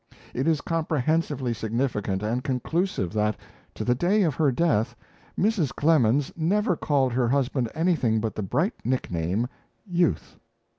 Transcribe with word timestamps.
It 0.33 0.47
is 0.47 0.61
comprehensively 0.61 1.53
significant 1.53 2.23
and 2.23 2.43
conclusive 2.43 3.13
that, 3.13 3.37
to 3.75 3.85
the 3.85 3.93
day 3.93 4.23
of 4.23 4.33
her 4.33 4.51
death, 4.51 4.95
Mrs. 5.37 5.71
Clemens 5.75 6.31
never 6.35 6.75
called 6.75 7.13
her 7.13 7.27
husband 7.29 7.69
anything 7.75 8.19
but 8.19 8.33
the 8.33 8.41
bright 8.41 8.73
nickname 8.83 9.47
"Youth." 9.85 10.37